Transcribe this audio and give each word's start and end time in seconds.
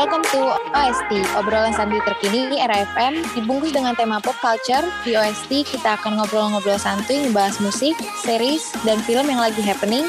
Welcome 0.00 0.24
to 0.32 0.56
OST, 0.72 1.12
obrolan 1.36 1.76
santai 1.76 2.00
terkini 2.00 2.56
era 2.56 2.88
FM 2.88 3.20
dibungkus 3.36 3.68
dengan 3.68 3.92
tema 3.92 4.16
pop 4.16 4.32
culture. 4.40 4.80
Di 5.04 5.12
OST 5.12 5.76
kita 5.76 6.00
akan 6.00 6.16
ngobrol-ngobrol 6.16 6.80
santuy 6.80 7.28
ngebahas 7.28 7.60
musik, 7.60 7.92
series, 8.24 8.72
dan 8.88 8.96
film 9.04 9.28
yang 9.28 9.44
lagi 9.44 9.60
happening. 9.60 10.08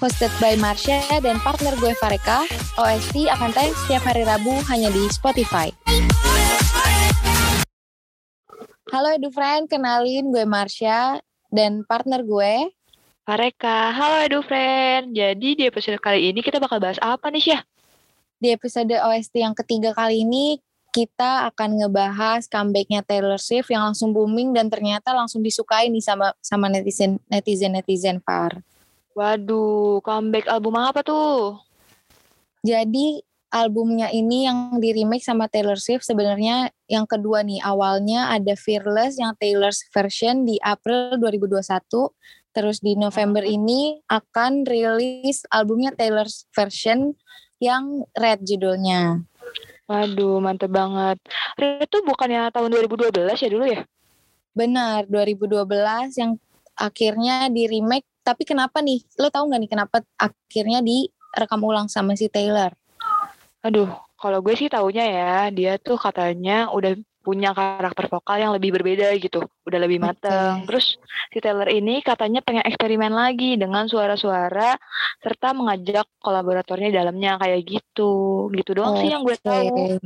Hosted 0.00 0.32
by 0.40 0.56
Marsha 0.56 1.04
dan 1.20 1.36
partner 1.44 1.76
gue 1.76 1.92
Fareka, 2.00 2.48
OST 2.80 3.28
akan 3.28 3.52
tayang 3.52 3.76
setiap 3.84 4.08
hari 4.08 4.24
Rabu 4.24 4.56
hanya 4.72 4.88
di 4.88 5.04
Spotify. 5.12 5.68
Halo 8.88 9.20
Edu 9.20 9.28
Friend, 9.36 9.68
kenalin 9.68 10.32
gue 10.32 10.48
Marsha 10.48 11.20
dan 11.52 11.84
partner 11.84 12.24
gue 12.24 12.72
Fareka, 13.28 13.92
halo 13.92 14.16
Edu 14.24 14.40
Friend. 14.40 15.12
Jadi 15.12 15.60
di 15.60 15.68
episode 15.68 16.00
kali 16.00 16.32
ini 16.32 16.40
kita 16.40 16.56
bakal 16.56 16.80
bahas 16.80 16.96
apa 17.04 17.28
nih 17.28 17.52
Syah? 17.52 17.75
Di 18.36 18.52
episode 18.52 18.92
OST 18.92 19.40
yang 19.40 19.56
ketiga 19.56 19.96
kali 19.96 20.20
ini 20.20 20.60
kita 20.92 21.48
akan 21.52 21.80
ngebahas 21.80 22.44
comebacknya 22.48 23.00
Taylor 23.00 23.40
Swift 23.40 23.72
yang 23.72 23.92
langsung 23.92 24.12
booming 24.12 24.52
dan 24.52 24.68
ternyata 24.68 25.16
langsung 25.16 25.40
disukai 25.40 25.88
nih 25.88 26.04
sama 26.04 26.32
sama 26.44 26.68
netizen 26.68 27.16
netizen 27.32 27.72
netizen 27.72 28.20
Far. 28.20 28.60
Waduh, 29.16 30.04
comeback 30.04 30.48
album 30.52 30.76
apa 30.76 31.00
tuh? 31.00 31.56
Jadi 32.60 33.24
albumnya 33.48 34.12
ini 34.12 34.44
yang 34.44 34.76
di 34.76 34.92
remake 34.92 35.24
sama 35.24 35.48
Taylor 35.48 35.80
Swift 35.80 36.04
sebenarnya 36.04 36.68
yang 36.92 37.08
kedua 37.08 37.40
nih 37.40 37.64
awalnya 37.64 38.36
ada 38.36 38.52
Fearless 38.52 39.16
yang 39.16 39.32
Taylor's 39.40 39.80
version 39.88 40.44
di 40.44 40.60
April 40.60 41.16
2021 41.16 41.64
terus 42.52 42.80
di 42.84 42.96
November 43.00 43.44
ini 43.44 44.00
akan 44.12 44.68
rilis 44.68 45.44
albumnya 45.48 45.92
Taylor's 45.96 46.44
version 46.52 47.16
yang 47.62 48.04
Red 48.12 48.44
judulnya. 48.44 49.24
Waduh, 49.86 50.42
mantep 50.42 50.70
banget. 50.70 51.16
Red 51.54 51.86
itu 51.86 52.02
bukannya 52.02 52.50
tahun 52.50 52.74
2012 52.74 53.38
ya 53.38 53.48
dulu 53.48 53.64
ya? 53.64 53.82
Benar, 54.56 55.06
2012 55.06 55.62
yang 56.18 56.32
akhirnya 56.74 57.46
di 57.48 57.70
remake. 57.70 58.08
Tapi 58.26 58.42
kenapa 58.42 58.82
nih? 58.82 59.06
Lo 59.22 59.30
tau 59.30 59.46
gak 59.46 59.60
nih 59.62 59.70
kenapa 59.70 60.02
akhirnya 60.18 60.82
direkam 60.82 61.62
ulang 61.62 61.86
sama 61.86 62.18
si 62.18 62.26
Taylor? 62.26 62.74
Aduh, 63.62 63.86
kalau 64.18 64.42
gue 64.42 64.58
sih 64.58 64.66
taunya 64.66 65.06
ya, 65.06 65.34
dia 65.54 65.78
tuh 65.78 65.94
katanya 65.94 66.66
udah 66.74 66.98
punya 67.26 67.50
karakter 67.50 68.06
vokal 68.06 68.38
yang 68.38 68.54
lebih 68.54 68.70
berbeda 68.70 69.10
gitu, 69.18 69.42
udah 69.66 69.78
lebih 69.82 69.98
mateng. 69.98 70.62
Okay. 70.62 70.66
Terus 70.70 70.86
si 71.34 71.38
Taylor 71.42 71.66
ini 71.66 71.98
katanya 72.06 72.38
pengen 72.46 72.62
eksperimen 72.62 73.10
lagi 73.10 73.58
dengan 73.58 73.90
suara-suara 73.90 74.78
serta 75.18 75.50
mengajak 75.50 76.06
kolaboratornya 76.22 76.94
dalamnya 76.94 77.34
kayak 77.42 77.66
gitu. 77.66 78.46
Gitu 78.54 78.70
doang 78.78 78.94
okay. 78.94 79.02
sih 79.02 79.10
yang 79.10 79.22
gue 79.26 79.38
tahu. 79.42 79.98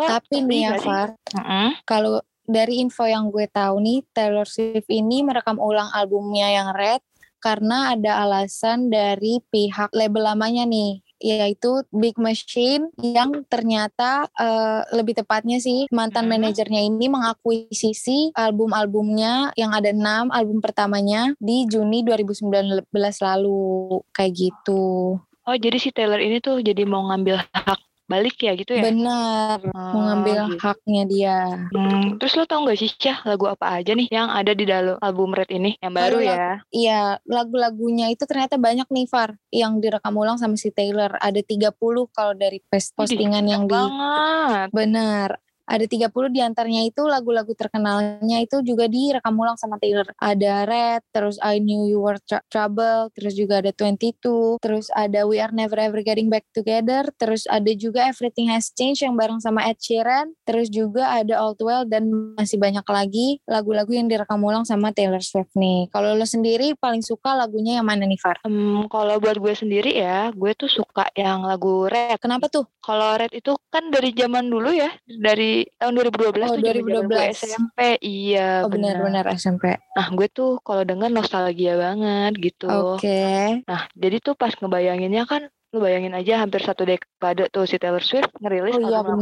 Lo 0.00 0.02
Tapi 0.08 0.36
nih 0.48 0.72
ya, 0.72 0.80
Far, 0.80 1.12
uh 1.36 1.76
kalau 1.84 2.24
dari 2.48 2.80
info 2.80 3.04
yang 3.04 3.28
gue 3.28 3.44
tahu 3.52 3.76
nih, 3.84 4.00
Taylor 4.16 4.48
Swift 4.48 4.88
ini 4.88 5.20
merekam 5.20 5.60
ulang 5.60 5.92
albumnya 5.92 6.48
yang 6.48 6.72
Red 6.72 7.04
karena 7.36 7.92
ada 7.92 8.24
alasan 8.24 8.88
dari 8.88 9.44
pihak 9.52 9.92
label 9.92 10.34
lamanya 10.34 10.64
nih 10.64 11.05
yaitu 11.20 11.82
Big 11.92 12.16
Machine 12.20 12.92
yang 13.00 13.44
ternyata 13.48 14.28
uh, 14.36 14.82
lebih 14.92 15.16
tepatnya 15.16 15.58
sih 15.62 15.88
mantan 15.88 16.28
hmm. 16.28 16.32
manajernya 16.36 16.82
ini 16.84 17.06
mengakuisisi 17.08 18.34
album-albumnya 18.36 19.56
yang 19.56 19.72
ada 19.72 19.92
enam 19.92 20.28
album 20.32 20.60
pertamanya 20.60 21.32
di 21.40 21.64
Juni 21.68 22.04
2019 22.04 22.86
lalu 23.22 24.00
kayak 24.12 24.32
gitu. 24.34 25.16
Oh 25.46 25.56
jadi 25.56 25.78
si 25.78 25.94
Taylor 25.94 26.18
ini 26.18 26.42
tuh 26.42 26.58
jadi 26.58 26.82
mau 26.82 27.06
ngambil 27.06 27.38
hak 27.54 27.80
balik 28.06 28.38
ya 28.38 28.54
gitu 28.54 28.72
ya? 28.74 28.86
Benar, 28.86 29.58
oh, 29.70 29.92
mengambil 29.94 30.50
gitu. 30.50 30.62
haknya 30.62 31.02
dia. 31.06 31.38
Hmm, 31.74 32.16
terus 32.18 32.38
lo 32.38 32.46
tau 32.46 32.66
gak 32.66 32.78
sih 32.78 32.90
Cah 32.94 33.26
lagu 33.26 33.50
apa 33.50 33.82
aja 33.82 33.92
nih 33.92 34.08
yang 34.10 34.30
ada 34.30 34.54
di 34.54 34.64
dalam 34.64 34.96
album 35.02 35.34
Red 35.34 35.50
ini 35.50 35.74
yang 35.82 35.92
baru 35.94 36.18
Lalu, 36.22 36.30
ya? 36.30 36.50
Iya, 36.70 37.02
lagu-lagunya 37.26 38.06
itu 38.14 38.22
ternyata 38.24 38.56
banyak 38.56 38.86
nih 38.88 39.06
Far 39.10 39.34
yang 39.50 39.82
direkam 39.82 40.14
ulang 40.14 40.38
sama 40.38 40.54
si 40.54 40.70
Taylor. 40.70 41.18
Ada 41.18 41.42
30 41.42 41.74
kalau 42.14 42.32
dari 42.34 42.62
postingan 42.70 43.44
yang 43.46 43.66
di 43.66 43.74
banget. 43.74 44.70
Benar 44.70 45.30
ada 45.66 45.84
30 45.84 46.30
di 46.30 46.40
antaranya 46.40 46.86
itu 46.86 47.02
lagu-lagu 47.04 47.50
terkenalnya 47.58 48.38
itu 48.38 48.62
juga 48.62 48.86
direkam 48.86 49.34
ulang 49.34 49.58
sama 49.58 49.76
Taylor. 49.82 50.06
Ada 50.22 50.64
Red, 50.64 51.02
terus 51.10 51.36
I 51.42 51.58
Knew 51.58 51.90
You 51.90 51.98
Were 52.06 52.22
Trouble, 52.48 53.10
terus 53.12 53.34
juga 53.34 53.58
ada 53.58 53.74
22, 53.74 54.62
terus 54.62 54.86
ada 54.94 55.26
We 55.26 55.42
Are 55.42 55.50
Never 55.50 55.76
Ever 55.76 56.06
Getting 56.06 56.30
Back 56.30 56.46
Together, 56.54 57.10
terus 57.18 57.44
ada 57.50 57.68
juga 57.74 58.06
Everything 58.06 58.48
Has 58.54 58.70
Changed 58.70 59.02
yang 59.02 59.18
bareng 59.18 59.42
sama 59.42 59.66
Ed 59.66 59.82
Sheeran, 59.82 60.32
terus 60.46 60.70
juga 60.70 61.10
ada 61.18 61.34
All 61.42 61.58
Too 61.58 61.66
Well 61.66 61.84
dan 61.90 62.06
masih 62.38 62.62
banyak 62.62 62.86
lagi 62.86 63.42
lagu-lagu 63.50 63.90
yang 63.90 64.06
direkam 64.06 64.38
ulang 64.46 64.62
sama 64.62 64.94
Taylor 64.94 65.20
Swift 65.20 65.50
nih. 65.58 65.90
Kalau 65.90 66.14
lo 66.14 66.22
sendiri 66.22 66.78
paling 66.78 67.02
suka 67.02 67.34
lagunya 67.34 67.82
yang 67.82 67.86
mana 67.90 68.06
nih 68.06 68.20
Far? 68.22 68.38
Um, 68.46 68.86
kalau 68.86 69.18
buat 69.18 69.34
gue 69.42 69.54
sendiri 69.56 69.98
ya, 69.98 70.30
gue 70.30 70.52
tuh 70.54 70.70
suka 70.70 71.10
yang 71.18 71.42
lagu 71.42 71.90
Red. 71.90 72.22
Kenapa 72.22 72.46
tuh? 72.46 72.70
Kalau 72.78 73.18
Red 73.18 73.34
itu 73.34 73.58
kan 73.66 73.90
dari 73.90 74.14
zaman 74.14 74.46
dulu 74.46 74.70
ya, 74.70 74.94
dari 75.10 75.55
tahun 75.80 75.92
2012 76.12 76.44
oh, 76.44 76.56
tuh 76.58 76.62
2012 76.62 77.08
gue 77.08 77.24
SMP 77.32 77.78
iya 78.04 78.66
oh, 78.66 78.68
benar-benar 78.68 79.24
SMP 79.32 79.80
nah 79.96 80.06
gue 80.12 80.28
tuh 80.28 80.60
kalau 80.60 80.84
denger 80.84 81.08
nostalgia 81.08 81.74
banget 81.80 82.32
gitu. 82.36 82.68
Oke. 82.68 83.06
Okay. 83.06 83.44
nah 83.64 83.88
jadi 83.96 84.20
tuh 84.20 84.34
pas 84.36 84.52
ngebayanginnya 84.52 85.24
kan 85.24 85.48
lu 85.76 85.84
bayangin 85.84 86.16
aja 86.16 86.40
hampir 86.40 86.64
satu 86.64 86.88
dekade 86.88 87.52
tuh 87.52 87.68
si 87.68 87.76
Taylor 87.76 88.00
Swift 88.00 88.32
ngerilis 88.40 88.80
oh, 88.80 88.88
iya, 88.88 89.04
album 89.04 89.20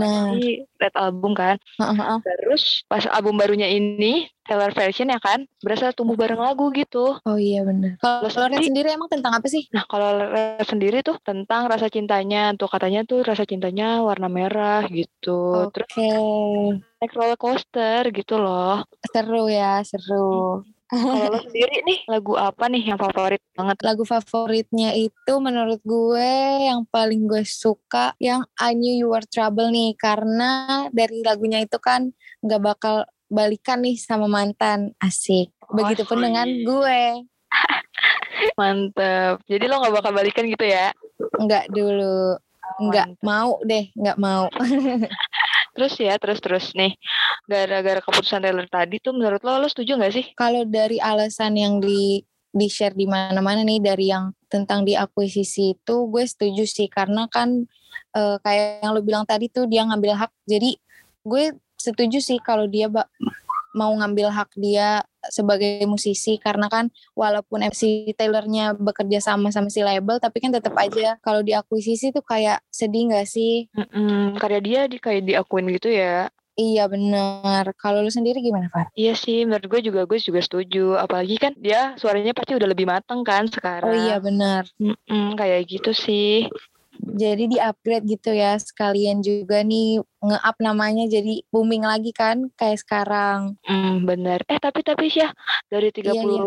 Red 0.78 0.94
Album 0.94 1.32
kan? 1.34 1.58
Uh-huh. 1.82 2.22
terus 2.22 2.86
pas 2.86 3.02
album 3.10 3.34
barunya 3.34 3.66
ini 3.66 4.30
Taylor 4.46 4.70
version 4.70 5.10
ya 5.10 5.18
kan 5.18 5.48
berasa 5.64 5.90
tumbuh 5.90 6.14
bareng 6.14 6.38
lagu 6.38 6.70
gitu. 6.70 7.18
Oh 7.26 7.38
iya 7.40 7.66
benar. 7.66 7.98
Kalau 7.98 8.46
Red 8.46 8.62
sendiri 8.62 8.94
emang 8.94 9.10
tentang 9.10 9.34
apa 9.34 9.50
sih? 9.50 9.66
Nah 9.74 9.82
kalau 9.88 10.30
Red 10.30 10.62
sendiri 10.68 11.02
tuh 11.02 11.18
tentang 11.26 11.66
rasa 11.66 11.90
cintanya 11.90 12.54
tuh 12.54 12.70
katanya 12.70 13.02
tuh 13.02 13.26
rasa 13.26 13.42
cintanya 13.48 14.04
warna 14.06 14.30
merah 14.30 14.86
gitu. 14.86 15.66
Oke. 15.66 15.82
okay. 15.82 16.14
naik 17.02 17.12
roller 17.16 17.40
coaster 17.40 18.06
gitu 18.14 18.38
loh. 18.38 18.84
Seru 19.10 19.48
ya 19.48 19.80
seru 19.82 20.62
kalau 20.90 21.32
lo 21.32 21.38
sendiri 21.48 21.80
nih 21.84 21.98
lagu 22.06 22.36
apa 22.36 22.68
nih 22.68 22.92
yang 22.92 22.98
favorit 23.00 23.40
banget? 23.56 23.76
Lagu 23.80 24.04
favoritnya 24.04 24.92
itu 24.92 25.32
menurut 25.40 25.80
gue 25.82 26.32
yang 26.68 26.84
paling 26.88 27.24
gue 27.24 27.42
suka 27.46 28.12
yang 28.20 28.44
I 28.60 28.76
Knew 28.76 28.94
You 29.04 29.08
Were 29.12 29.24
Trouble 29.24 29.72
nih 29.72 29.96
karena 29.96 30.84
dari 30.92 31.24
lagunya 31.24 31.64
itu 31.64 31.80
kan 31.80 32.12
nggak 32.44 32.62
bakal 32.62 33.08
balikan 33.32 33.80
nih 33.82 33.96
sama 33.96 34.28
mantan 34.28 34.92
asik. 35.00 35.50
Begitupun 35.72 36.20
oh, 36.20 36.24
dengan 36.28 36.46
gue. 36.46 37.02
Mantep. 38.60 39.40
Jadi 39.48 39.64
lo 39.66 39.80
nggak 39.80 39.94
bakal 39.94 40.12
balikan 40.12 40.44
gitu 40.46 40.64
ya? 40.66 40.92
Nggak 41.40 41.72
dulu. 41.72 42.36
Nggak 42.74 43.08
mau 43.22 43.60
deh, 43.64 43.88
nggak 43.94 44.18
mau. 44.18 44.50
Terus 45.74 45.94
ya, 45.98 46.14
terus-terus 46.16 46.70
nih, 46.78 46.94
gara-gara 47.50 47.98
keputusan 47.98 48.46
Taylor 48.46 48.66
tadi 48.70 49.02
tuh 49.02 49.10
menurut 49.10 49.42
lo, 49.42 49.58
lo 49.58 49.66
setuju 49.66 49.98
gak 49.98 50.14
sih? 50.14 50.26
Kalau 50.38 50.62
dari 50.62 51.02
alasan 51.02 51.58
yang 51.58 51.82
di 51.82 52.22
di 52.54 52.70
share 52.70 52.94
di 52.94 53.10
mana-mana 53.10 53.66
nih 53.66 53.82
dari 53.82 54.14
yang 54.14 54.30
tentang 54.46 54.86
diakuisisi 54.86 55.74
itu 55.74 55.96
gue 56.06 56.22
setuju 56.22 56.62
sih. 56.62 56.86
Karena 56.86 57.26
kan 57.26 57.66
e, 58.14 58.22
kayak 58.38 58.86
yang 58.86 58.94
lo 58.94 59.02
bilang 59.02 59.26
tadi 59.26 59.50
tuh 59.50 59.66
dia 59.66 59.82
ngambil 59.82 60.14
hak. 60.14 60.30
Jadi 60.46 60.78
gue 61.26 61.58
setuju 61.74 62.22
sih 62.22 62.38
kalau 62.38 62.70
dia 62.70 62.86
mau 63.74 63.90
ngambil 63.98 64.30
hak 64.30 64.54
dia 64.54 65.02
sebagai 65.30 65.84
musisi 65.88 66.36
karena 66.40 66.66
kan 66.68 66.88
walaupun 67.14 67.64
MC 67.64 68.12
Taylornya 68.18 68.74
bekerja 68.76 69.20
sama 69.20 69.48
sama 69.54 69.68
si 69.68 69.80
label 69.80 70.20
tapi 70.20 70.40
kan 70.40 70.52
tetap 70.52 70.74
aja 70.76 71.16
kalau 71.20 71.40
diakuisisi 71.40 72.10
tuh 72.10 72.24
kayak 72.24 72.60
sedih 72.68 73.12
nggak 73.12 73.26
sih? 73.28 73.68
Mm-mm, 73.76 74.36
karya 74.36 74.60
dia 74.60 74.80
di 74.88 74.96
kayak 74.98 75.28
diakuin 75.28 75.68
gitu 75.72 75.92
ya. 75.92 76.28
Iya 76.54 76.86
benar. 76.86 77.74
Kalau 77.74 77.98
lu 77.98 78.10
sendiri 78.14 78.38
gimana, 78.38 78.70
Far? 78.70 78.86
Iya 78.94 79.18
sih, 79.18 79.42
menurut 79.42 79.66
gue 79.66 79.90
juga 79.90 80.06
gue 80.06 80.18
juga 80.22 80.38
setuju. 80.38 80.94
Apalagi 80.94 81.34
kan 81.34 81.52
dia 81.58 81.98
suaranya 81.98 82.30
pasti 82.30 82.54
udah 82.54 82.68
lebih 82.70 82.86
mateng 82.86 83.26
kan 83.26 83.50
sekarang. 83.50 83.90
Oh 83.90 83.96
iya 84.06 84.22
benar. 84.22 84.62
Mm-mm, 84.78 85.34
kayak 85.34 85.66
gitu 85.66 85.90
sih. 85.90 86.46
Jadi 87.04 87.44
di 87.52 87.58
upgrade 87.60 88.08
gitu 88.08 88.32
ya 88.32 88.56
sekalian 88.56 89.20
juga 89.20 89.60
nih 89.60 90.00
nge-up 90.24 90.56
namanya 90.64 91.04
jadi 91.04 91.44
booming 91.52 91.84
lagi 91.84 92.16
kan 92.16 92.48
kayak 92.56 92.80
sekarang. 92.80 93.60
Hmm, 93.68 94.08
bener. 94.08 94.40
Eh 94.48 94.56
tapi 94.56 94.80
tapi 94.80 95.12
sih 95.12 95.20
ya 95.20 95.30
dari 95.68 95.92
30 95.92 96.08
iya, 96.08 96.22
iya. 96.24 96.44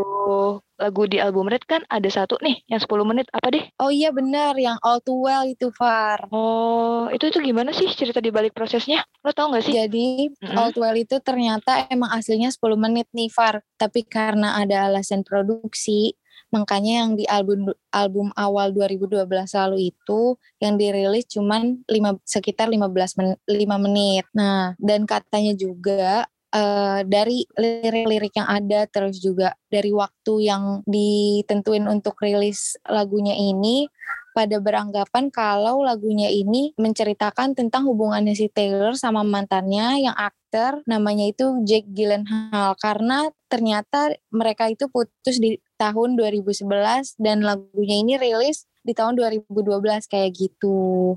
lagu 0.81 1.03
di 1.05 1.17
album 1.21 1.45
Red 1.45 1.65
kan 1.69 1.85
ada 1.85 2.09
satu 2.09 2.41
nih 2.41 2.65
yang 2.65 2.81
10 2.81 2.89
menit 3.05 3.29
apa 3.29 3.53
deh? 3.53 3.65
Oh 3.77 3.93
iya 3.93 4.09
bener 4.09 4.57
yang 4.57 4.81
All 4.81 4.97
Too 5.05 5.21
Well 5.29 5.45
itu 5.45 5.69
Far. 5.69 6.25
Oh 6.33 7.05
itu 7.13 7.29
itu 7.29 7.37
gimana 7.39 7.69
sih 7.69 7.87
cerita 7.93 8.17
di 8.17 8.33
balik 8.33 8.57
prosesnya? 8.57 9.05
Lo 9.21 9.31
tau 9.31 9.53
gak 9.53 9.61
sih? 9.61 9.77
Jadi 9.77 10.33
mm-hmm. 10.33 10.57
All 10.57 10.73
Too 10.73 10.81
Well 10.81 10.97
itu 10.97 11.21
ternyata 11.21 11.85
emang 11.93 12.09
aslinya 12.17 12.49
10 12.49 12.57
menit 12.81 13.05
nih 13.13 13.29
Far. 13.29 13.61
Tapi 13.77 14.09
karena 14.09 14.57
ada 14.57 14.89
alasan 14.89 15.21
produksi 15.21 16.17
Makanya 16.51 17.03
yang 17.03 17.11
di 17.19 17.25
album 17.27 17.71
album 17.91 18.31
awal 18.39 18.71
2012 18.71 19.27
lalu 19.31 19.91
itu 19.91 20.39
yang 20.63 20.79
dirilis 20.79 21.27
cuman 21.27 21.83
5 21.85 22.23
sekitar 22.23 22.71
15 22.71 23.19
men, 23.19 23.29
5 23.45 23.85
menit. 23.85 24.25
Nah, 24.31 24.73
dan 24.79 25.03
katanya 25.03 25.53
juga 25.53 26.25
uh, 26.55 26.99
dari 27.03 27.43
lirik-lirik 27.57 28.33
yang 28.37 28.47
ada 28.47 28.87
terus 28.87 29.19
juga 29.19 29.55
dari 29.67 29.91
waktu 29.91 30.33
yang 30.47 30.63
ditentuin 30.87 31.85
untuk 31.87 32.15
rilis 32.23 32.79
lagunya 32.87 33.35
ini 33.35 33.89
pada 34.37 34.61
beranggapan 34.61 35.33
kalau 35.33 35.81
lagunya 35.81 36.29
ini 36.29 36.69
menceritakan 36.77 37.57
tentang 37.57 37.89
hubungannya 37.89 38.37
si 38.37 38.53
Taylor 38.53 38.93
sama 38.93 39.25
mantannya 39.25 40.05
yang 40.05 40.13
aktor 40.13 40.85
namanya 40.85 41.25
itu 41.25 41.65
Jake 41.65 41.89
Gyllenhaal 41.89 42.77
karena 42.77 43.33
ternyata 43.49 44.13
mereka 44.29 44.69
itu 44.69 44.85
putus 44.93 45.41
di 45.41 45.57
tahun 45.77 46.17
2011 46.17 47.21
dan 47.21 47.45
lagunya 47.45 48.01
ini 48.01 48.17
rilis 48.17 48.65
di 48.81 48.91
tahun 48.97 49.15
2012 49.19 50.09
kayak 50.09 50.31
gitu. 50.33 51.15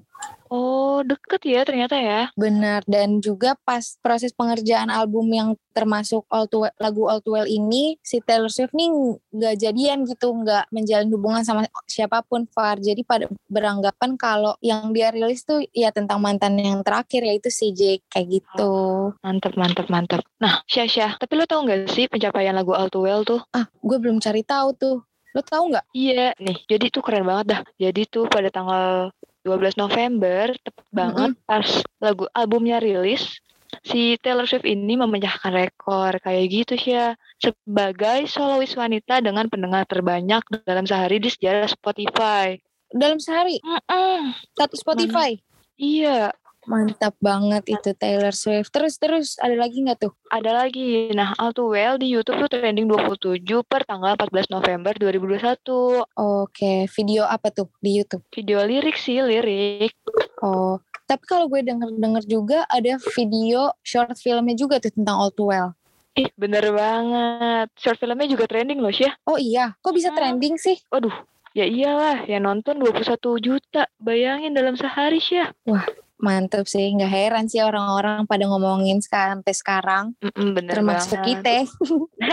Oh, 1.01 1.07
deket 1.09 1.41
ya 1.49 1.65
ternyata 1.65 1.97
ya. 1.97 2.29
Benar, 2.37 2.85
dan 2.85 3.25
juga 3.25 3.57
pas 3.65 3.97
proses 4.05 4.37
pengerjaan 4.37 4.93
album 4.93 5.33
yang 5.33 5.57
termasuk 5.73 6.29
All 6.29 6.45
to 6.45 6.69
well, 6.69 6.77
lagu 6.77 7.09
All 7.09 7.25
Too 7.25 7.33
Well 7.33 7.49
ini, 7.49 7.97
si 8.05 8.21
Taylor 8.21 8.53
Swift 8.53 8.77
nih 8.77 8.93
nggak 9.33 9.55
jadian 9.65 10.05
gitu, 10.05 10.29
nggak 10.29 10.69
menjalin 10.69 11.09
hubungan 11.09 11.41
sama 11.41 11.65
siapa 11.89 12.21
pun, 12.21 12.45
Far. 12.53 12.77
Jadi 12.85 13.01
pada 13.01 13.33
beranggapan 13.49 14.21
kalau 14.21 14.53
yang 14.61 14.93
dia 14.93 15.09
rilis 15.09 15.41
tuh 15.41 15.65
ya 15.73 15.89
tentang 15.89 16.21
mantan 16.21 16.61
yang 16.61 16.85
terakhir, 16.85 17.25
yaitu 17.25 17.49
si 17.49 17.73
Jake, 17.73 18.05
kayak 18.13 18.45
gitu. 18.45 18.61
Oh, 18.61 19.17
mantep, 19.25 19.57
mantep, 19.57 19.89
mantep. 19.89 20.21
Nah, 20.37 20.61
Syah, 20.69 21.17
tapi 21.17 21.33
lo 21.33 21.49
tau 21.49 21.65
gak 21.65 21.89
sih 21.97 22.13
pencapaian 22.13 22.53
lagu 22.53 22.77
All 22.77 22.93
Too 22.93 23.09
Well 23.09 23.25
tuh? 23.25 23.41
Ah, 23.57 23.73
gue 23.73 23.97
belum 23.97 24.21
cari 24.21 24.45
tahu 24.45 24.77
tuh. 24.77 25.01
Lo 25.33 25.41
tau 25.41 25.65
nggak? 25.65 25.97
Iya, 25.97 26.37
nih. 26.43 26.59
Jadi 26.69 26.93
tuh 26.93 27.01
keren 27.01 27.25
banget 27.25 27.47
dah. 27.57 27.61
Jadi 27.79 28.05
tuh 28.05 28.27
pada 28.27 28.53
tanggal 28.53 29.15
12 29.47 29.81
November, 29.81 30.53
tepat 30.61 30.87
banget 30.93 31.31
mm 31.33 31.39
-hmm. 31.39 31.49
pas 31.49 31.69
lagu 32.03 32.25
albumnya 32.37 32.77
rilis, 32.77 33.41
si 33.87 34.19
Taylor 34.21 34.45
Swift 34.45 34.67
ini 34.67 34.99
memecahkan 34.99 35.53
rekor 35.55 36.19
kayak 36.21 36.45
gitu 36.51 36.75
sih 36.77 36.97
ya. 36.99 37.15
Sebagai 37.41 38.29
solois 38.29 38.73
wanita 38.77 39.23
dengan 39.25 39.49
pendengar 39.49 39.87
terbanyak 39.89 40.43
dalam 40.67 40.85
sehari 40.85 41.23
di 41.23 41.31
sejarah 41.33 41.71
Spotify. 41.71 42.59
Dalam 42.91 43.23
sehari? 43.23 43.63
Mm 43.63 43.81
-mm. 43.81 44.21
Satu 44.59 44.75
Spotify? 44.77 45.39
Iya, 45.81 46.29
Mantap 46.69 47.17
banget 47.25 47.65
itu 47.73 47.97
Taylor 47.97 48.37
Swift. 48.37 48.69
Terus 48.69 49.01
terus 49.01 49.29
ada 49.41 49.57
lagi 49.57 49.81
nggak 49.81 49.99
tuh? 50.05 50.13
Ada 50.29 50.65
lagi. 50.65 51.09
Nah, 51.17 51.33
All 51.41 51.57
Too 51.57 51.73
Well 51.73 51.97
di 51.97 52.13
YouTube 52.13 52.37
tuh 52.45 52.61
trending 52.61 52.85
27 52.85 53.41
per 53.65 53.89
tanggal 53.89 54.13
14 54.19 54.53
November 54.53 54.93
2021. 54.97 56.05
Oke, 56.21 56.85
video 56.93 57.25
apa 57.25 57.49
tuh 57.49 57.73
di 57.81 57.97
YouTube? 57.97 58.25
Video 58.29 58.61
lirik 58.67 59.01
sih, 59.01 59.25
lirik. 59.25 59.97
Oh, 60.45 60.77
tapi 61.11 61.25
kalau 61.27 61.51
gue 61.51 61.65
denger-denger 61.65 62.23
juga 62.29 62.59
ada 62.71 62.95
video 63.19 63.75
short 63.83 64.15
filmnya 64.21 64.55
juga 64.55 64.79
tuh 64.79 64.95
tentang 64.95 65.17
All 65.17 65.35
Too 65.35 65.49
Well. 65.51 65.75
Ih, 66.15 66.31
bener 66.39 66.71
banget. 66.71 67.67
Short 67.75 67.99
filmnya 67.99 68.31
juga 68.31 68.47
trending 68.47 68.79
loh, 68.79 68.95
Syah. 68.95 69.15
Oh 69.27 69.35
iya, 69.35 69.75
kok 69.83 69.91
bisa 69.91 70.15
hmm. 70.15 70.19
trending 70.19 70.55
sih? 70.55 70.79
Waduh, 70.87 71.15
ya 71.51 71.67
iyalah, 71.67 72.27
yang 72.31 72.47
nonton 72.47 72.79
21 72.79 73.17
juta. 73.43 73.91
Bayangin 73.99 74.55
dalam 74.55 74.79
sehari, 74.79 75.19
Syah. 75.19 75.51
Wah, 75.67 75.83
Mantap 76.21 76.69
sih, 76.69 76.93
nggak 76.93 77.09
heran 77.09 77.45
sih 77.49 77.65
orang-orang 77.65 78.29
pada 78.29 78.45
ngomongin 78.45 79.01
sekarang 79.01 79.41
sampai 79.41 79.57
sekarang. 79.57 80.05
Mm-mm, 80.21 80.49
bener 80.53 80.75
termasuk 80.77 81.19
banget. 81.21 81.29
kita. 81.33 81.51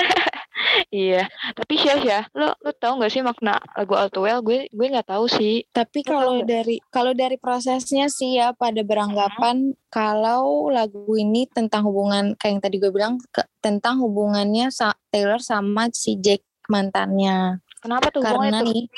iya, 0.92 1.24
tapi 1.56 1.74
sih 1.80 1.89
ya, 2.04 2.28
lo 2.36 2.51
lo 2.60 2.72
tau 2.75 3.00
nggak 3.00 3.12
sih 3.12 3.24
makna 3.24 3.63
lagu 3.80 3.95
All 3.95 4.12
Too 4.12 4.28
Well? 4.28 4.44
Gue 4.44 4.68
gue 4.68 4.88
nggak 4.92 5.07
tahu 5.07 5.31
sih. 5.31 5.63
Tapi 5.72 6.04
kalau 6.04 6.44
dari 6.44 6.84
kalau 6.92 7.16
dari 7.16 7.39
prosesnya 7.39 8.12
sih 8.12 8.36
ya 8.36 8.51
pada 8.51 8.84
beranggapan 8.84 9.72
hmm. 9.72 9.88
kalau 9.88 10.68
lagu 10.68 11.16
ini 11.16 11.48
tentang 11.48 11.88
hubungan 11.88 12.36
kayak 12.36 12.60
yang 12.60 12.62
tadi 12.62 12.75
gue 12.83 12.92
bilang 12.92 13.16
ke, 13.31 13.48
tentang 13.63 14.04
hubungannya 14.04 14.68
sa 14.68 14.94
Taylor 15.10 15.40
sama 15.40 15.88
si 15.95 16.19
Jack 16.19 16.44
mantannya. 16.68 17.63
Kenapa 17.80 18.12
tuh? 18.12 18.25
Karena 18.25 18.60
nih, 18.66 18.90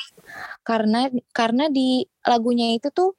karena 0.66 1.00
karena 1.30 1.70
di 1.70 2.08
lagunya 2.26 2.74
itu 2.74 2.90
tuh 2.90 3.14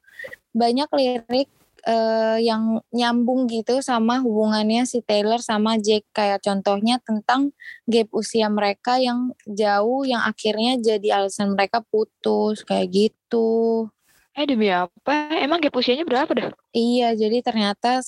banyak 0.51 0.89
lirik 0.91 1.49
uh, 1.87 2.37
yang 2.41 2.81
nyambung 2.93 3.49
gitu 3.49 3.81
sama 3.81 4.21
hubungannya 4.21 4.85
si 4.85 5.01
Taylor 5.01 5.41
sama 5.41 5.77
Jake 5.81 6.07
kayak 6.13 6.41
contohnya 6.45 7.01
tentang 7.01 7.53
gap 7.89 8.09
usia 8.13 8.47
mereka 8.49 9.01
yang 9.01 9.33
jauh 9.45 10.05
yang 10.05 10.21
akhirnya 10.25 10.77
jadi 10.77 11.21
alasan 11.21 11.53
mereka 11.53 11.81
putus 11.85 12.61
kayak 12.65 12.89
gitu. 12.91 13.87
Eh 14.31 14.47
demi 14.47 14.71
apa? 14.71 15.27
Emang 15.35 15.59
gap 15.59 15.75
usianya 15.75 16.07
berapa 16.07 16.31
dah? 16.31 16.55
Iya, 16.71 17.19
jadi 17.19 17.43
ternyata 17.43 17.99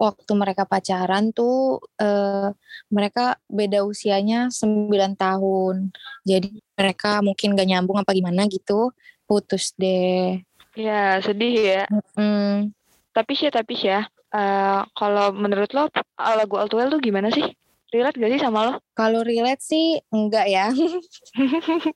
waktu 0.00 0.32
mereka 0.32 0.64
pacaran 0.64 1.36
tuh 1.36 1.84
uh, 2.00 2.48
mereka 2.88 3.36
beda 3.44 3.84
usianya 3.84 4.48
9 4.48 4.88
tahun. 5.20 5.92
Jadi 6.24 6.64
mereka 6.80 7.20
mungkin 7.20 7.52
gak 7.52 7.68
nyambung 7.68 8.00
apa 8.00 8.16
gimana 8.16 8.48
gitu, 8.48 8.96
putus 9.28 9.76
deh. 9.76 10.40
Ya 10.72 11.20
sedih 11.20 11.56
ya. 11.56 11.84
Hmm. 12.16 12.72
Tapi 13.16 13.32
sih, 13.32 13.48
tapi 13.48 13.72
sih 13.80 13.88
ya. 13.88 14.04
Uh, 14.28 14.84
kalau 14.92 15.32
menurut 15.32 15.72
lo 15.72 15.88
lagu 16.20 16.60
All 16.60 16.68
Too 16.68 16.76
Well 16.76 16.92
tuh 16.92 17.00
gimana 17.00 17.32
sih? 17.32 17.48
Relate 17.88 18.20
gak 18.20 18.32
sih 18.36 18.42
sama 18.42 18.68
lo? 18.68 18.72
Kalau 18.98 19.24
relate 19.24 19.62
sih 19.64 19.96
enggak 20.12 20.46
ya. 20.52 20.68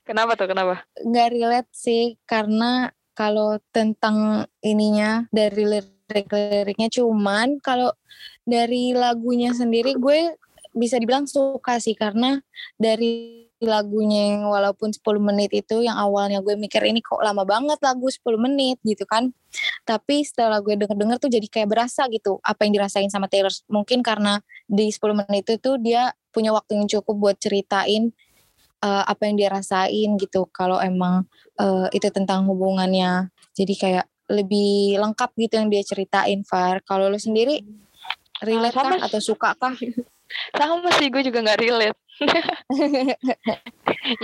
kenapa 0.08 0.38
tuh? 0.40 0.48
Kenapa? 0.48 0.80
Enggak 1.04 1.28
relate 1.36 1.70
sih 1.76 2.16
karena 2.24 2.88
kalau 3.12 3.60
tentang 3.68 4.48
ininya 4.64 5.28
dari 5.28 5.68
lirik-liriknya 5.68 6.88
cuman 6.88 7.60
kalau 7.60 7.92
dari 8.48 8.96
lagunya 8.96 9.52
sendiri 9.52 9.92
gue 10.00 10.40
bisa 10.72 10.96
dibilang 10.96 11.28
suka 11.28 11.76
sih 11.82 11.92
karena 11.92 12.40
dari 12.80 13.44
lagunya 13.60 14.40
yang 14.40 14.48
walaupun 14.48 14.88
10 14.88 15.04
menit 15.20 15.52
itu 15.52 15.84
yang 15.84 16.00
awalnya 16.00 16.40
gue 16.40 16.56
mikir 16.56 16.80
ini 16.80 17.04
kok 17.04 17.20
lama 17.20 17.44
banget 17.44 17.76
lagu 17.84 18.08
10 18.08 18.24
menit 18.40 18.80
gitu 18.80 19.04
kan 19.04 19.36
tapi 19.90 20.22
setelah 20.22 20.62
gue 20.62 20.78
denger-denger 20.78 21.18
tuh 21.18 21.26
jadi 21.34 21.46
kayak 21.50 21.68
berasa 21.74 22.06
gitu 22.14 22.38
apa 22.46 22.62
yang 22.62 22.78
dirasain 22.78 23.10
sama 23.10 23.26
Taylor. 23.26 23.50
Mungkin 23.66 24.06
karena 24.06 24.38
di 24.70 24.86
10 24.86 25.02
menit 25.18 25.50
itu 25.50 25.58
tuh 25.58 25.82
dia 25.82 26.14
punya 26.30 26.54
waktu 26.54 26.78
yang 26.78 26.86
cukup 26.86 27.18
buat 27.18 27.36
ceritain 27.42 28.14
uh, 28.86 29.02
apa 29.02 29.26
yang 29.26 29.34
dia 29.34 29.50
rasain 29.50 30.14
gitu. 30.14 30.46
Kalau 30.54 30.78
emang 30.78 31.26
uh, 31.58 31.90
itu 31.90 32.06
tentang 32.14 32.46
hubungannya. 32.46 33.34
Jadi 33.50 33.74
kayak 33.74 34.06
lebih 34.30 35.02
lengkap 35.02 35.34
gitu 35.34 35.58
yang 35.58 35.66
dia 35.66 35.82
ceritain 35.82 36.46
Far. 36.46 36.86
Kalau 36.86 37.10
lo 37.10 37.18
sendiri 37.18 37.58
relate 38.46 38.78
kah 38.78 38.94
atau 39.10 39.18
suka 39.18 39.58
kah? 39.58 39.74
Sama 40.54 40.94
sih 41.02 41.10
gue 41.10 41.26
juga 41.26 41.42
nggak 41.42 41.58
relate 41.58 41.98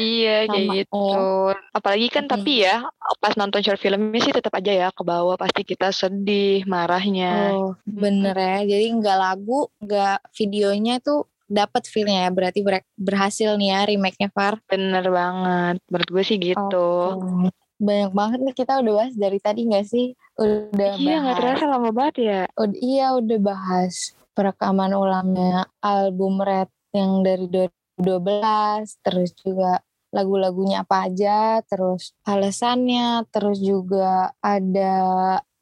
iya 0.00 0.46
kayak 0.48 0.66
gitu. 0.84 0.96
oh. 0.96 1.52
apalagi 1.72 2.08
kan 2.12 2.24
hmm. 2.28 2.32
tapi 2.32 2.64
ya 2.64 2.84
pas 3.20 3.34
nonton 3.36 3.62
short 3.64 3.80
filmnya 3.80 4.20
sih 4.22 4.34
tetap 4.34 4.52
aja 4.56 4.72
ya 4.72 4.88
ke 4.92 5.02
bawah 5.02 5.36
pasti 5.40 5.62
kita 5.64 5.90
sedih 5.92 6.64
marahnya. 6.68 7.56
Oh 7.56 7.72
bener 7.86 8.36
ya. 8.36 8.58
Jadi 8.76 8.86
nggak 9.00 9.18
lagu 9.18 9.68
nggak 9.80 10.18
videonya 10.36 11.00
tuh 11.00 11.28
dapat 11.46 11.86
feelnya 11.86 12.28
ya. 12.28 12.30
Berarti 12.32 12.60
ber 12.60 12.82
berhasil 12.98 13.54
nih 13.56 13.68
ya 13.72 13.80
remake-nya 13.88 14.28
Far. 14.32 14.60
Bener 14.68 15.04
banget. 15.08 15.76
Menurut 15.88 16.08
gue 16.10 16.22
sih 16.26 16.38
gitu. 16.40 16.88
Oh. 17.16 17.48
banyak 17.76 18.16
banget 18.16 18.40
nih 18.40 18.56
kita 18.56 18.80
udah 18.80 18.92
bahas 19.04 19.14
dari 19.20 19.36
tadi 19.36 19.68
nggak 19.68 19.84
sih? 19.84 20.16
Udah 20.40 20.96
iya 20.96 21.20
nggak 21.20 21.36
terasa 21.36 21.64
lama 21.68 21.92
banget 21.92 22.16
ya. 22.24 22.42
Udah, 22.56 22.78
iya 22.80 23.06
udah 23.12 23.36
bahas 23.36 24.16
perekaman 24.32 24.96
ulangnya 24.96 25.68
album 25.84 26.40
Red 26.40 26.72
yang 26.96 27.20
dari 27.20 27.68
2012 27.98 29.04
terus 29.04 29.30
juga 29.40 29.80
lagu-lagunya 30.14 30.86
apa 30.86 31.10
aja 31.10 31.60
terus 31.66 32.16
alasannya 32.24 33.26
terus 33.28 33.58
juga 33.60 34.32
ada 34.40 34.94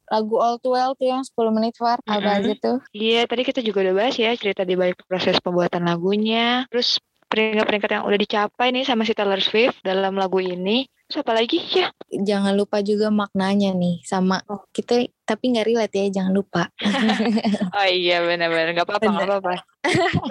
lagu 0.05 0.37
All 0.37 0.61
Too 0.61 0.77
Well 0.77 0.93
tuh 0.93 1.09
yang 1.09 1.23
10 1.25 1.33
menit 1.57 1.75
Far 1.75 1.97
mm 1.99 2.05
-hmm. 2.05 2.15
apa 2.15 2.29
aja 2.39 2.53
tuh 2.61 2.77
iya 2.93 3.25
tadi 3.25 3.41
kita 3.41 3.59
juga 3.65 3.83
udah 3.89 3.95
bahas 3.97 4.15
ya 4.15 4.31
cerita 4.37 4.61
di 4.61 4.77
balik 4.77 5.01
proses 5.09 5.41
pembuatan 5.41 5.89
lagunya 5.89 6.69
terus 6.69 7.01
peringkat-peringkat 7.27 7.89
yang 7.91 8.05
udah 8.05 8.19
dicapai 8.19 8.71
nih 8.71 8.85
sama 8.85 9.03
si 9.03 9.13
Taylor 9.13 9.41
Swift 9.41 9.81
dalam 9.81 10.15
lagu 10.15 10.39
ini 10.39 10.85
Terus 11.05 11.21
apa 11.21 11.37
lagi 11.37 11.61
ya? 11.69 11.93
Jangan 12.09 12.57
lupa 12.57 12.81
juga 12.81 13.13
maknanya 13.13 13.77
nih 13.77 14.01
sama 14.01 14.41
oh. 14.49 14.65
kita 14.73 15.05
tapi 15.21 15.53
nggak 15.53 15.67
relate 15.69 15.93
ya 16.01 16.05
jangan 16.09 16.33
lupa. 16.33 16.65
oh 17.77 17.87
iya 17.89 18.25
benar-benar 18.25 18.73
nggak 18.73 18.89
apa-apa 18.89 19.09
nggak 19.13 19.29
apa-apa. 19.29 19.55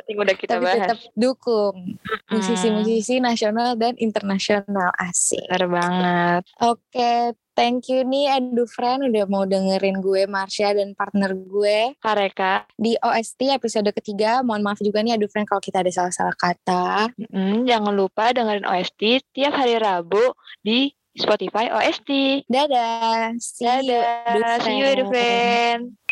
Penting 0.02 0.18
udah 0.18 0.34
kita 0.34 0.58
tapi 0.58 0.66
bahas. 0.66 0.78
tetap 0.82 0.98
dukung 1.14 1.94
musisi-musisi 2.26 3.22
nasional 3.22 3.78
dan 3.78 3.94
internasional 4.02 4.90
asik. 4.98 5.46
Benar 5.46 5.66
banget. 5.70 6.42
Oke, 6.58 7.38
Thank 7.54 7.86
you 7.86 8.02
nih 8.02 8.34
Edu 8.38 8.66
Friend 8.66 9.06
udah 9.06 9.24
mau 9.30 9.46
dengerin 9.46 10.02
gue 10.02 10.26
Marsha 10.26 10.74
dan 10.74 10.90
partner 10.98 11.38
gue 11.38 11.94
Kareka 12.02 12.66
di 12.74 12.98
OST 12.98 13.54
episode 13.54 13.86
ketiga. 13.94 14.42
Mohon 14.42 14.62
maaf 14.74 14.80
juga 14.82 15.00
nih 15.06 15.14
Edu 15.14 15.30
Friend 15.30 15.46
kalau 15.46 15.62
kita 15.62 15.86
ada 15.86 15.90
salah-salah 15.94 16.34
kata. 16.34 17.14
mm, 17.14 17.70
jangan 17.70 17.94
lupa 17.94 18.34
dengerin 18.34 18.66
OST 18.66 19.22
tiap 19.30 19.54
hari 19.54 19.78
Rabu 19.78 20.34
di 20.66 20.90
Spotify 21.14 21.70
OST. 21.70 22.42
Dadah. 22.50 23.38
See 23.38 23.62
Dadah. 23.62 24.58
you 24.58 24.62
See 24.66 24.74
you, 24.82 24.86
Edu 24.90 25.04
Friend. 25.06 25.14
Friend. 25.14 26.03